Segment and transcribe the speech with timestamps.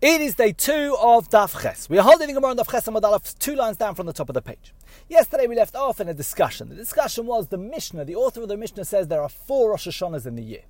[0.00, 1.90] It is day two of Daf Ches.
[1.90, 4.28] We are holding Gemara on Daf Ches and Aleph, two lines down from the top
[4.28, 4.72] of the page.
[5.08, 6.68] Yesterday we left off in a discussion.
[6.68, 8.04] The discussion was the Mishnah.
[8.04, 10.62] The author of the Mishnah says there are four Rosh Hashanahs in the year.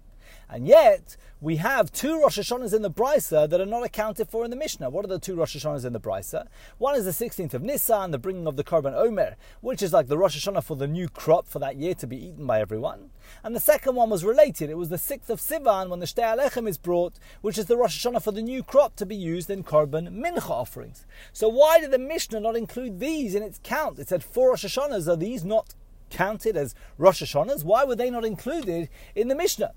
[0.51, 4.45] And yet, we have two Rosh Hashanahs in the Brisa that are not accounted for
[4.45, 4.89] in the Mishnah.
[4.89, 6.49] What are the two Rosh Hashanahs in the Brisa?
[6.79, 10.09] One is the 16th of Nisan, the bringing of the Korban Omer, which is like
[10.09, 13.11] the Rosh Hashanah for the new crop for that year to be eaten by everyone.
[13.45, 14.71] And the second one was related.
[14.71, 17.77] It was the 6th of Sivan when the Shtei HaLechem is brought, which is the
[17.77, 21.07] Rosh Hashanah for the new crop to be used in Korban Mincha offerings.
[21.33, 23.99] So why did the Mishnah not include these in its count?
[23.99, 25.09] It said four Rosh Hashanahs.
[25.09, 25.75] Are these not
[26.11, 27.65] counted as Rosh Hashanahs?
[27.65, 29.73] Why were they not included in the Mishnah?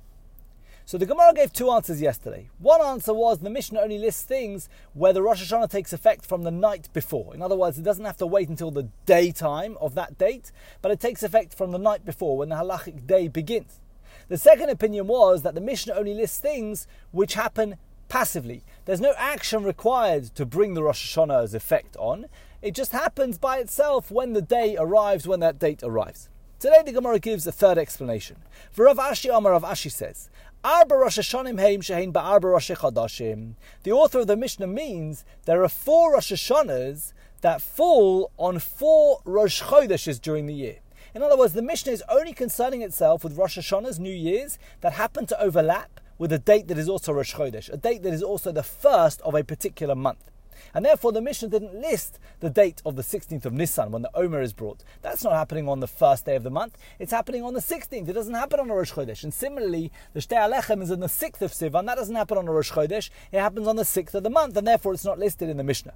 [0.92, 2.50] So the Gemara gave two answers yesterday.
[2.60, 6.44] One answer was the Mishnah only lists things where the Rosh Hashanah takes effect from
[6.44, 7.34] the night before.
[7.34, 10.52] In other words, it doesn't have to wait until the daytime of that date,
[10.82, 13.80] but it takes effect from the night before when the halachic day begins.
[14.28, 17.78] The second opinion was that the Mishnah only lists things which happen
[18.10, 18.66] passively.
[18.84, 22.26] There's no action required to bring the Rosh Hashanah's effect on.
[22.62, 26.28] It just happens by itself when the day arrives, when that date arrives.
[26.62, 28.36] Today the Gemara gives a third explanation.
[28.72, 30.30] For Rav Ashi Amar Rav Ashi says,
[30.64, 33.56] Arba Rosh Hashanim Heim Shehin Ba'arba Rosh Chodashim.
[33.82, 39.22] The author of the Mishnah means there are four Rosh Hashanahs that fall on four
[39.26, 40.76] Rosh Chodeshes during the year.
[41.16, 44.94] In other words, the Mishnah is only concerning itself with Rosh Hashanahs, New Year's, that
[44.94, 48.22] happen to overlap with a date that is also Rosh Chodesh, a date that is
[48.22, 50.30] also the first of a particular month.
[50.74, 54.16] And therefore, the Mishnah didn't list the date of the 16th of Nisan when the
[54.16, 54.84] Omer is brought.
[55.02, 56.78] That's not happening on the first day of the month.
[57.00, 58.08] It's happening on the 16th.
[58.08, 59.24] It doesn't happen on a Rosh Chodesh.
[59.24, 61.86] And similarly, the Shtei HaLechem is on the 6th of Sivan.
[61.86, 63.10] That doesn't happen on a Rosh Chodesh.
[63.32, 64.58] It happens on the 6th of the month.
[64.58, 65.94] And therefore, it's not listed in the Mishnah.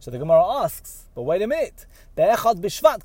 [0.00, 1.86] So the Gemara asks, but wait a minute.
[2.16, 3.04] The Echad Bishvat.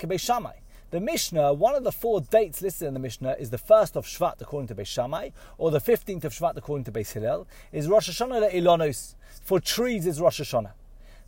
[0.89, 4.05] The Mishnah, one of the four dates listed in the Mishnah is the first of
[4.05, 7.89] Shvat according to Beis Shammai, or the 15th of Shvat according to Beis Hillel, is
[7.89, 9.15] Rosh Hashanah Ilonos.
[9.43, 10.71] For trees is Rosh Hashanah.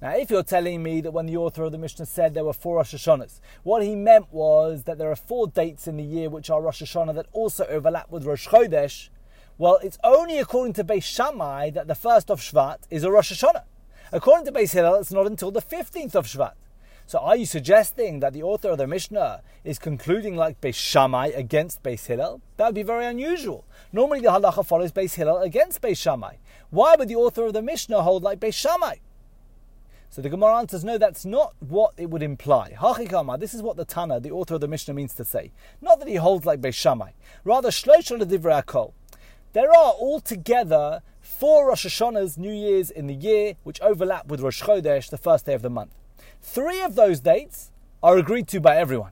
[0.01, 2.53] Now, if you're telling me that when the author of the Mishnah said there were
[2.53, 6.29] four Rosh Hashanahs, what he meant was that there are four dates in the year
[6.29, 9.09] which are Rosh Hashanah that also overlap with Rosh Chodesh,
[9.57, 13.33] well, it's only according to Beis Shammai that the first of Shvat is a Rosh
[13.33, 13.63] Hashanah.
[14.13, 16.53] According to Beis Hillel, it's not until the 15th of Shvat.
[17.09, 21.31] So are you suggesting that the author of the Mishnah is concluding like Beis Shammai
[21.33, 22.39] against Beis Hillel?
[22.57, 23.65] That would be very unusual.
[23.91, 26.35] Normally the halacha follows Beis Hillel against Beis Shammai.
[26.69, 28.97] Why would the author of the Mishnah hold like Beis Shammai?
[30.11, 32.75] So the Gemara answers, no, that's not what it would imply.
[32.77, 35.51] Hachikama, this is what the Tana, the author of the Mishnah, means to say.
[35.81, 37.13] Not that he holds like Beis Shammai.
[37.43, 38.93] Rather, Shlosh Divrei.
[39.53, 44.61] There are altogether four Rosh Hashanahs, New Year's in the year, which overlap with Rosh
[44.61, 45.95] Chodesh, the first day of the month.
[46.41, 49.11] Three of those dates are agreed to by everyone.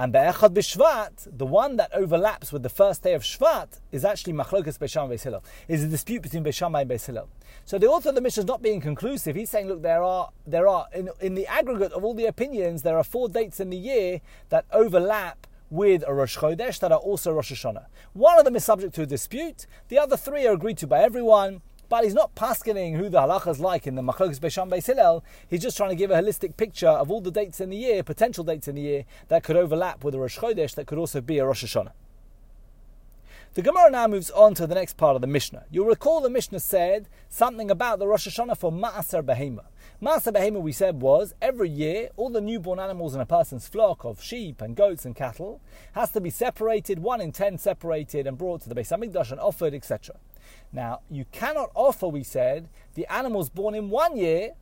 [0.00, 4.04] And the Echad B'Shvat, the one that overlaps with the first day of Shvat, is
[4.04, 7.26] actually Machlokas Beis Shammai and Beis is a dispute between Beis Shammai and Beis
[7.64, 9.34] So the author of the Mishnah is not being conclusive.
[9.34, 12.82] He's saying, look, there are, there are in, in the aggregate of all the opinions,
[12.82, 14.20] there are four dates in the year
[14.50, 17.86] that overlap with a Rosh Chodesh that are also Rosh Hashanah.
[18.12, 19.66] One of them is subject to a dispute.
[19.88, 21.60] The other three are agreed to by everyone.
[21.88, 24.86] But he's not paskening who the halacha is like in the Machlokas Beis Shammai Beis
[24.86, 25.24] Hillel.
[25.48, 28.02] He's just trying to give a holistic picture of all the dates in the year,
[28.02, 31.20] potential dates in the year, that could overlap with a Rosh Chodesh, that could also
[31.20, 31.92] be a Rosh Hashanah.
[33.54, 35.64] The Gemara now moves on to the next part of the Mishnah.
[35.70, 39.64] You'll recall the Mishnah said something about the Rosh Hashanah for Ma'aser Behema.
[40.02, 44.04] Ma'aser Behema, we said, was every year all the newborn animals in a person's flock
[44.04, 45.60] of sheep and goats and cattle
[45.94, 49.40] has to be separated, one in ten separated and brought to the Beis Hamikdash and
[49.40, 50.14] offered, etc.
[50.72, 54.52] Now, you cannot offer, we said, the animals born in one year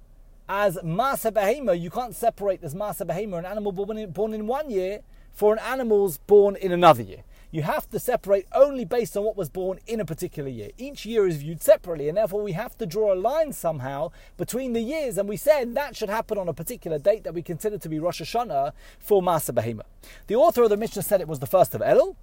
[0.49, 1.79] as Ma'aser Behema.
[1.81, 5.01] You can't separate as Ma'aser Behema, an animal born in, born in one year,
[5.33, 7.23] for an animal's born in another year.
[7.51, 10.71] You have to separate only based on what was born in a particular year.
[10.79, 14.73] Each year is viewed separately, and therefore we have to draw a line somehow between
[14.73, 15.17] the years.
[15.17, 17.99] And we said that should happen on a particular date that we consider to be
[17.99, 19.83] Rosh Hashanah for Ma'aser Behema.
[20.27, 22.17] The author of the Mishnah said it was the first of Elul.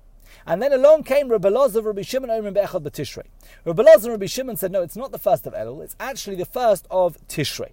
[0.46, 3.26] And then along came Rabbi Loza, Rabbi Shimon, Omer Be'echad B'Tishrei.
[3.66, 6.36] Rabbi Loza and Rabbi Shimon said, no, it's not the first of Elul, it's actually
[6.36, 7.72] the first of Tishrei.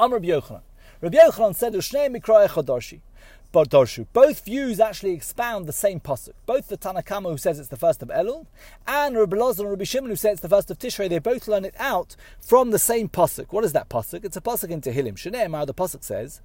[0.00, 0.62] I'm Rabbi Yochanan.
[1.00, 4.06] Rabbi Yochanan said, Ushnei Mikra Darshu.
[4.14, 6.32] Both views actually expound the same pasuk.
[6.46, 8.46] Both the Tanna Kamma who says it's the first of Elul,
[8.86, 11.46] and Rabbi Loza and Rabbi Shimon who says it's the first of Tishrei, they both
[11.46, 13.52] learn it out from the same pasuk.
[13.52, 14.24] What is that pasuk?
[14.24, 15.16] It's a pasuk in Tehillim.
[15.16, 16.40] Shnei the pasuk says,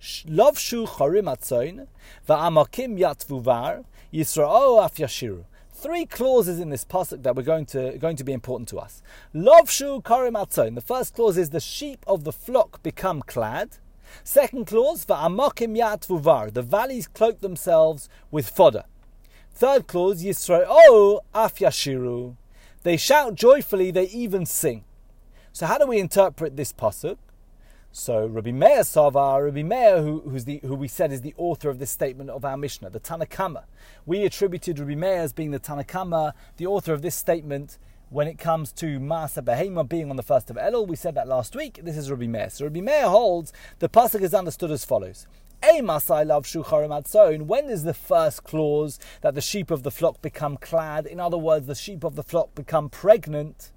[0.00, 1.86] Lovshu charim atzoin,
[2.28, 5.44] va'amakim yatvuvar, Yisrael oh, af yashiru.
[5.70, 9.02] Three clauses in this pasuk that were going to going to be important to us.
[9.34, 10.74] Lovshu karim atzon.
[10.74, 13.76] The first clause is the sheep of the flock become clad.
[14.24, 16.52] Second clause, va'amakim yatvuvar.
[16.52, 18.84] The valleys cloak themselves with fodder.
[19.52, 22.36] Third clause, Yisrael oh, af yashiru.
[22.82, 23.90] They shout joyfully.
[23.90, 24.84] They even sing.
[25.52, 27.18] So how do we interpret this pasuk?
[27.90, 31.70] So Rabbi Meir Savar, Rabbi Meir, who, who's the, who we said is the author
[31.70, 33.64] of this statement of our Mishnah, the Tanna Kamma.
[34.06, 37.78] We attributed Rabbi Meir as being the Tanna Kamma, the author of this statement
[38.10, 40.86] when it comes to Ma'aser Behema being on the first of Elul.
[40.86, 41.80] We said that last week.
[41.82, 42.50] This is Rabbi Meir.
[42.50, 45.26] So Rabbi Meir holds the pasuk is understood as follows.
[45.62, 50.22] A Masai love Shucharim When is the first clause that the sheep of the flock
[50.22, 51.04] become clad?
[51.04, 53.72] In other words, the sheep of the flock become pregnant.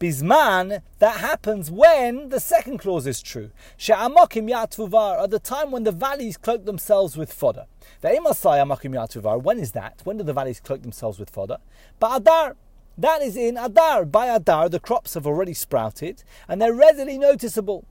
[0.00, 3.50] Bisman, that happens when the second clause is true.
[3.76, 7.66] She'amakim yatvuvar, at the time when the valleys cloak themselves with fodder.
[8.02, 10.00] Ve'emasai amakim yatvuvar, when is that?
[10.04, 11.58] When do the valleys cloak themselves with fodder?
[11.98, 12.56] But Adar,
[12.96, 14.04] that is in Adar.
[14.04, 17.84] By Adar, the crops have already sprouted and they're readily noticeable.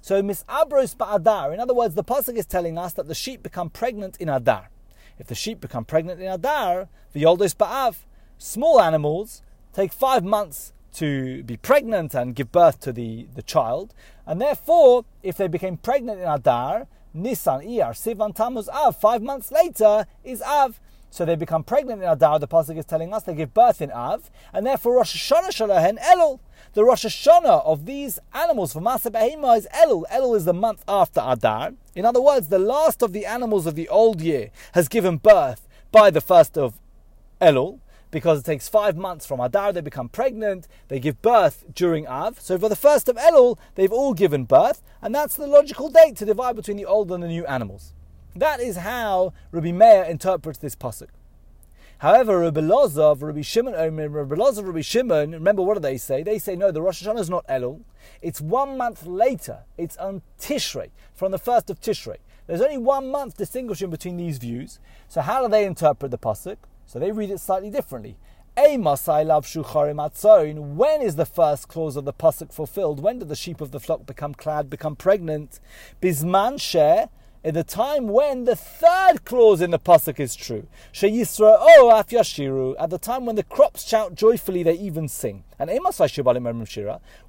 [0.00, 3.70] So misabros ba'adar, in other words, the pasuk is telling us that the sheep become
[3.70, 4.70] pregnant in Adar.
[5.18, 7.98] If the sheep become pregnant in Adar, the yoldos ba'av,
[8.38, 9.42] small animals
[9.72, 13.94] take five months to be pregnant and give birth to the, the child.
[14.26, 19.50] And therefore, if they became pregnant in Adar, Nisan, Iyar, Sivan, Tammuz, Av, five months
[19.50, 20.80] later is Av.
[21.10, 23.90] So they become pregnant in Adar, the Pasuk is telling us they give birth in
[23.90, 26.40] Av, and therefore Rosh Hashanah Shalahen Elul.
[26.72, 30.04] The Rosh Hashanah of these animals for Ma'aser Behema is Elul.
[30.10, 31.74] Elul is the month after Adar.
[31.94, 35.68] In other words, the last of the animals of the old year has given birth
[35.90, 36.78] by the first of
[37.42, 37.80] Elul
[38.12, 42.38] because it takes five months from Adar, they become pregnant, they give birth during Av.
[42.38, 46.16] So for the first of Elul, they've all given birth, and that's the logical date
[46.18, 47.94] to divide between the old and the new animals.
[48.36, 51.08] That is how Rabbi Meir interprets this pasuk.
[51.98, 56.22] However, Rabbi Lozov, Rabbi Shimon, Rabbi Lozov, Rabbi Shimon, remember what do they say?
[56.22, 57.80] They say no, the Rosh Hashanah is not Elul.
[58.20, 59.60] It's one month later.
[59.78, 62.16] It's on Tishrei, from the first of Tishrei.
[62.46, 64.80] There's only one month distinguishing between these views.
[65.08, 66.56] So how do they interpret the pasuk?
[66.92, 68.18] So they read it slightly differently.
[68.54, 68.82] When
[71.00, 73.00] is the first clause of the pasuk fulfilled?
[73.00, 75.58] When do the sheep of the flock become clad, become pregnant?
[76.02, 77.06] Bisman sheh,
[77.42, 80.66] at the time when the third clause in the pasuk is true.
[81.02, 85.44] oh af yashiru, at the time when the crops shout joyfully, they even sing.
[85.58, 85.70] And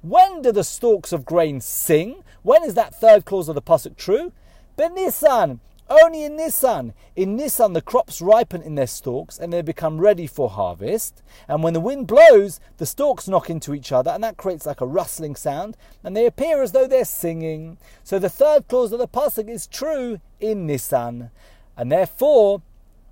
[0.02, 2.22] when do the stalks of grain sing?
[2.42, 4.32] When is that third clause of the pasuk true?
[4.76, 6.94] Benisan, only in Nisan.
[7.14, 11.22] In Nisan, the crops ripen in their stalks and they become ready for harvest.
[11.48, 14.80] And when the wind blows, the stalks knock into each other, and that creates like
[14.80, 17.78] a rustling sound, and they appear as though they're singing.
[18.02, 21.30] So the third clause of the pasuk is true in Nisan,
[21.76, 22.62] and therefore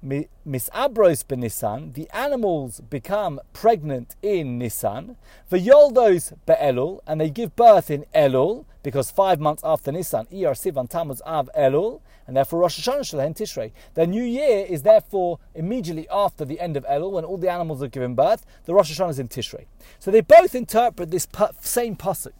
[0.04, 5.16] misabros benisan, the animals become pregnant in Nisan,
[5.48, 10.54] the yoldos be'elul, and they give birth in Elul, because five months after Nisan, Iyar
[10.54, 13.72] Sivan Tammuz Av Elul, and therefore Rosh Hashanah Shalhen Tishrei.
[13.94, 17.82] The new year is therefore immediately after the end of Elul, when all the animals
[17.82, 18.44] are given birth.
[18.64, 19.66] The Rosh Hashanah is in Tishrei.
[19.98, 21.28] So they both interpret this
[21.60, 22.32] same pasuk.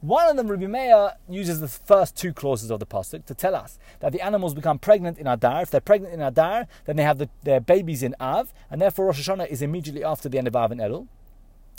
[0.00, 3.54] One of them, Rabbi Meir, uses the first two clauses of the pasuk to tell
[3.54, 5.62] us that the animals become pregnant in Adar.
[5.62, 9.06] If they're pregnant in Adar, then they have the, their babies in Av, and therefore
[9.06, 11.06] Rosh Hashanah is immediately after the end of Av and Elul.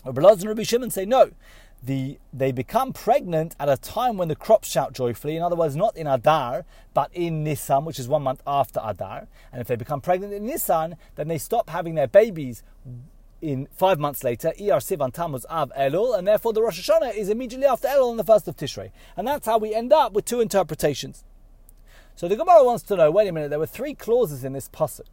[0.06, 1.31] Rabbi Laz and Rabbi Shimon say no
[1.83, 5.35] the, they become pregnant at a time when the crops shout joyfully.
[5.35, 9.27] In other words, not in Adar, but in Nisan, which is one month after Adar.
[9.51, 12.63] And if they become pregnant in Nisan, then they stop having their babies
[13.41, 17.29] in five months later, Iyar Sivan Tammuz Av Elul, and therefore the Rosh Hashanah is
[17.29, 18.91] immediately after Elul on the first of Tishrei.
[19.17, 21.23] And that's how we end up with two interpretations.
[22.16, 24.69] So the Gemara wants to know, wait a minute, there were three clauses in this
[24.69, 25.07] pasuk.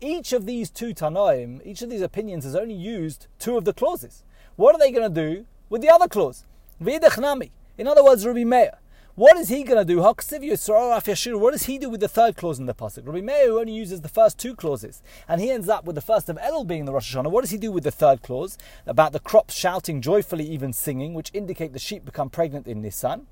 [0.00, 3.72] Each of these two Tanoim, each of these opinions has only used two of the
[3.72, 4.24] clauses.
[4.56, 6.44] What are they going to do with the other clause.
[6.82, 7.50] V'idechnami.
[7.78, 8.78] In other words, Rabbi Meir.
[9.16, 10.02] What is he going to do?
[10.02, 13.06] What does he do with the third clause in the pasuk?
[13.06, 16.28] Rabbi Meir only uses the first two clauses, and he ends up with the first
[16.28, 17.30] of Elul being the Rosh Hashanah.
[17.30, 21.14] What does he do with the third clause about the crops shouting joyfully, even singing,
[21.14, 23.26] which indicate the sheep become pregnant in Nisan?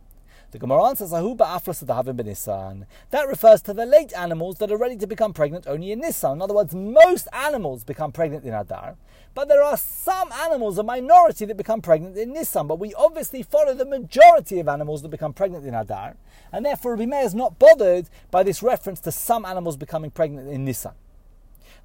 [0.53, 1.23] The Gemara answers, That
[3.29, 6.33] refers to the late animals that are ready to become pregnant only in Nisan.
[6.33, 8.97] In other words, most animals become pregnant in Adar,
[9.35, 12.67] but there are some animals, a minority, that become pregnant in Nisan.
[12.67, 16.17] But we obviously follow the majority of animals that become pregnant in Adar,
[16.53, 20.49] and therefore Rabbi Meir is not bothered by this reference to some animals becoming pregnant
[20.49, 20.93] in Nisan.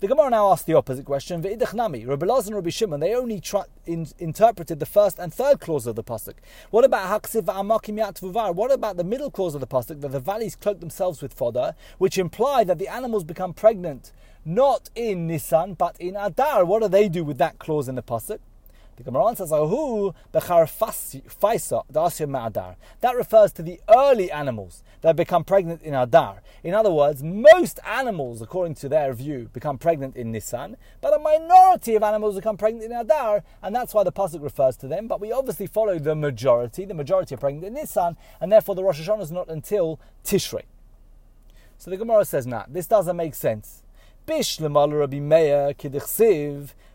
[0.01, 1.43] The Gemara now asks the opposite question.
[1.43, 5.59] Ve'idachnami, Rabbi Laz and Rabbi Shimon, they only tra- in, interpreted the first and third
[5.59, 6.35] clause of the pasuk.
[6.69, 8.55] What about haksiv va'amakim yatvuvar?
[8.55, 11.75] What about the middle clause of the pasuk that the valleys cloak themselves with fodder,
[11.97, 14.13] which imply that the animals become pregnant
[14.45, 16.63] not in Nisan but in Adar?
[16.63, 18.39] What do they do with that clause in the pasuk?
[18.99, 21.85] The Gemara answers, Ahu bechar faisa
[22.27, 22.75] ma'adar.
[22.99, 26.41] That refers to the early animals that become pregnant in Adar.
[26.65, 31.19] In other words, most animals, according to their view, become pregnant in Nisan, but a
[31.19, 35.07] minority of animals become pregnant in Adar, and that's why the pasuk refers to them.
[35.07, 36.83] But we obviously follow the majority.
[36.83, 40.63] The majority are pregnant in Nisan, and therefore the Rosh Hashanah is not until Tishrei.
[41.77, 43.81] So the Gemara says, "Nah, this doesn't make sense."
[44.27, 45.73] Bishlemal Rabbi Meir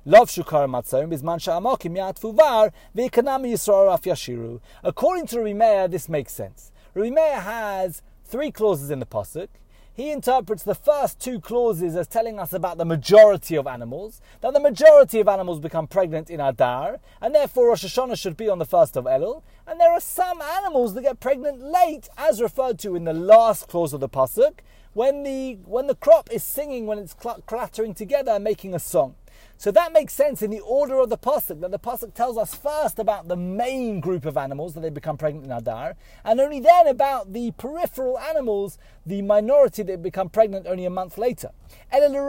[0.04, 4.60] love shukar matzon bizman sha'amakim yatfu var v'ekanami yisrael af yashiru.
[4.82, 6.72] According to Rabbi this makes sense.
[6.94, 9.48] Rabbi has three clauses in the pasuk.
[9.96, 14.52] He interprets the first two clauses as telling us about the majority of animals, that
[14.52, 18.58] the majority of animals become pregnant in Adar, and therefore Rosh Hashanah should be on
[18.58, 19.44] the first of Elul.
[19.68, 23.68] And there are some animals that get pregnant late, as referred to in the last
[23.68, 24.58] clause of the pasuk,
[24.94, 29.14] when the when the crop is singing, when it's clattering together and making a song.
[29.56, 32.54] So that makes sense in the order of the pasuk that the pasuk tells us
[32.54, 36.60] first about the main group of animals that they become pregnant in Adar, and only
[36.60, 41.50] then about the peripheral animals, the minority that become pregnant only a month later.
[41.90, 42.28] But according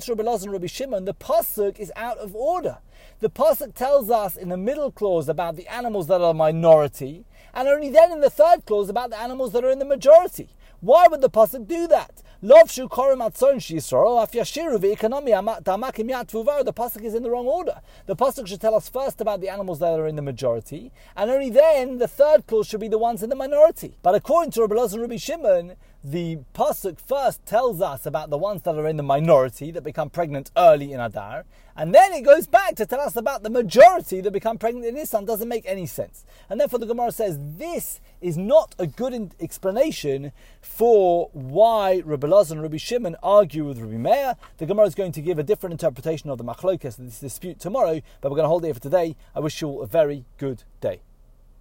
[0.00, 2.78] to Rabbi and Rabbi Shimon, the pasuk is out of order.
[3.20, 7.26] The pasuk tells us in the middle clause about the animals that are a minority,
[7.54, 10.48] and only then in the third clause about the animals that are in the majority.
[10.80, 12.22] Why would the pasuk do that?
[12.46, 15.32] Love shu korim atzon shisro af yashiru ve'ekonomi
[15.64, 17.80] damakim The pasuk is in the wrong order.
[18.06, 21.28] The pasuk should tell us first about the animals that are in the majority, and
[21.28, 23.98] only then the third clause should be the ones in the minority.
[24.00, 25.74] But according to Rabbi Loz and Rabbi Shimon,
[26.06, 30.08] the pasuk first tells us about the ones that are in the minority that become
[30.08, 31.44] pregnant early in Adar,
[31.76, 34.94] and then it goes back to tell us about the majority that become pregnant in
[34.94, 35.24] Nisan.
[35.24, 40.30] Doesn't make any sense, and therefore the Gemara says this is not a good explanation
[40.60, 44.36] for why Rabbi Lazar and Rabbi Shimon argue with Rabbi Meir.
[44.58, 48.00] The Gemara is going to give a different interpretation of the machlokes this dispute tomorrow,
[48.20, 49.16] but we're going to hold it for today.
[49.34, 51.00] I wish you all a very good day.